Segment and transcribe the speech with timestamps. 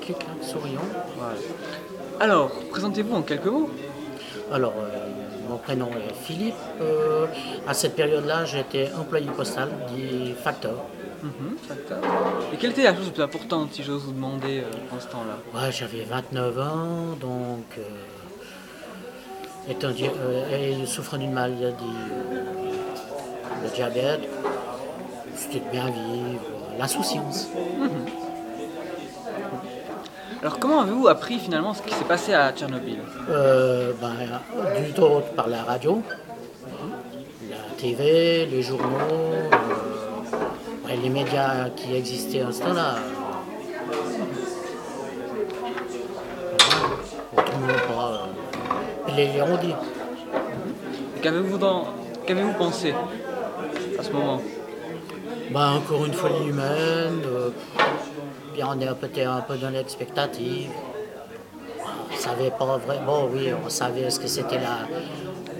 [0.00, 0.80] Quelqu'un souriant.
[1.16, 1.34] Voilà.
[2.18, 3.70] Alors, présentez-vous en quelques mots.
[4.52, 4.88] Alors, euh,
[5.48, 6.54] mon prénom est Philippe.
[6.80, 7.26] Euh,
[7.66, 10.84] à cette période-là, j'étais employé postal, dit facteur.
[11.22, 11.98] Mhm, facteur.
[12.52, 15.06] Et quelle était la chose la plus importante, si j'ose vous demander, euh, en ce
[15.08, 15.38] temps-là?
[15.54, 17.82] Ouais, j'avais 29 ans, donc euh,
[19.70, 22.42] étant, euh, et souffrant d'une maladie, euh,
[23.62, 24.28] le diabète,
[25.36, 26.40] c'était de bien vivre,
[26.78, 27.48] l'insouciance.
[30.40, 32.98] Alors, comment avez-vous appris finalement ce qui s'est passé à Tchernobyl?
[33.28, 34.14] Euh, ben,
[34.82, 35.04] du tout
[35.36, 36.02] par la radio,
[37.50, 39.50] la TV, les journaux, euh,
[41.02, 42.94] les médias qui existaient à ce temps-là.
[47.34, 47.44] Voilà.
[47.44, 49.74] Tout le monde pas, euh, les, les rondis.
[51.20, 52.94] Qu'avez-vous pensé
[53.98, 54.40] à ce moment?
[55.50, 57.50] Ben, encore une folie humaine, euh,
[58.52, 60.70] puis on est peut-être un peu dans l'expectative.
[62.12, 64.86] On savait pas vraiment, oui, on savait ce que c'était la,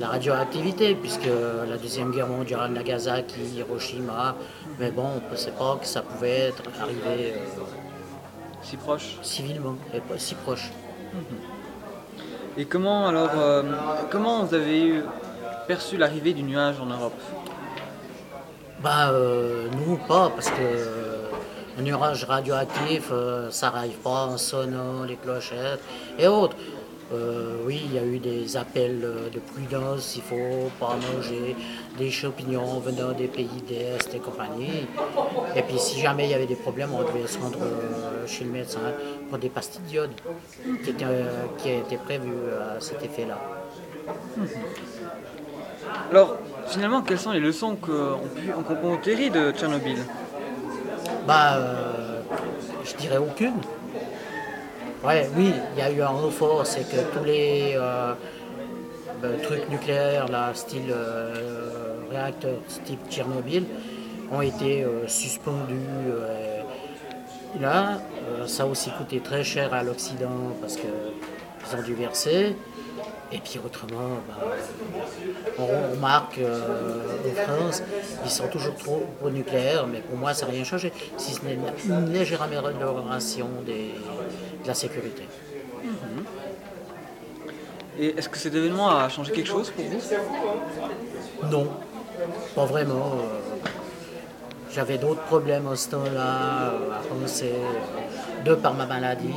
[0.00, 1.28] la radioactivité, puisque
[1.68, 4.36] la Deuxième Guerre mondiale, Nagasaki, Hiroshima,
[4.78, 7.60] mais bon, on ne pensait pas que ça pouvait être arrivé euh,
[8.62, 10.70] Si proche civilement, et pas si proche.
[12.56, 13.62] Et comment alors, euh,
[14.10, 15.02] comment vous avez
[15.66, 17.18] perçu l'arrivée du nuage en Europe?
[18.82, 21.23] Ben, euh, nous, pas, parce que
[21.78, 25.80] un nuage radioactif, euh, ça n'arrive pas en sonnant les clochettes
[26.18, 26.56] et autres.
[27.12, 31.54] Euh, oui, il y a eu des appels euh, de prudence, il faut pas manger
[31.98, 34.86] des champignons venant des pays d'Est et compagnie.
[35.54, 37.58] Et puis si jamais il y avait des problèmes, on devait se rendre
[38.26, 38.80] chez le médecin
[39.28, 40.12] pour des pastilles d'iode
[40.82, 42.30] qui étaient, euh, qui prévues
[42.76, 43.38] à cet effet-là.
[46.10, 46.36] Alors,
[46.68, 49.98] finalement, quelles sont les leçons qu'on pu- qu'on qu'on tirer de Tchernobyl?
[51.26, 52.20] Bah, euh,
[52.84, 53.60] je dirais aucune.
[55.02, 58.12] Ouais, oui, il y a eu un renfort, c'est que tous les euh,
[59.22, 63.64] ben, trucs nucléaires, là, style euh, réacteur, type Tchernobyl,
[64.30, 65.74] ont été euh, suspendus.
[67.60, 67.98] là,
[68.46, 72.56] ça a aussi coûté très cher à l'Occident parce qu'ils ont dû verser.
[73.34, 74.34] Et puis autrement, ben,
[75.58, 77.82] on remarque euh, en France,
[78.24, 81.44] ils sont toujours trop pro nucléaire, mais pour moi, ça n'a rien changé, si ce
[81.44, 83.94] n'est une légère amélioration des-
[84.62, 85.24] de la sécurité.
[87.98, 90.00] Et est-ce que cet événement a changé quelque chose pour vous?
[91.42, 91.68] Non,
[92.54, 93.12] pas vraiment.
[93.22, 93.40] euh,
[94.70, 96.68] J'avais d'autres problèmes à ce temps-là,
[96.98, 99.32] à penser, euh, de par ma maladie,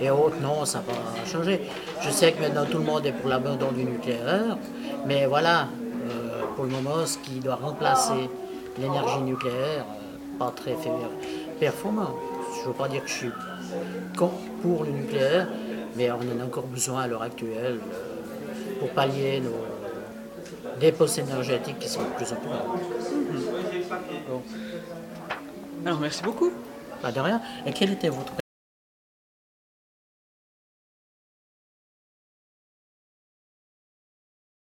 [0.00, 1.60] et autres, non, ça n'a pas changé.
[2.02, 4.56] Je sais que maintenant tout le monde est pour l'abandon du nucléaire,
[5.06, 5.68] mais voilà,
[6.08, 8.30] euh, pour le moment, ce qui doit remplacer
[8.78, 10.76] l'énergie nucléaire, euh, pas très
[11.58, 12.14] performant.
[12.56, 13.30] Je ne veux pas dire que je suis
[14.62, 15.48] pour le nucléaire,
[15.96, 21.78] mais on en a encore besoin à l'heure actuelle euh, pour pallier nos dépenses énergétiques
[21.78, 22.78] qui sont de plus en plus grandes.
[25.84, 26.52] Alors, merci beaucoup.
[27.02, 27.40] Pas de rien.
[27.66, 28.32] Et quel était votre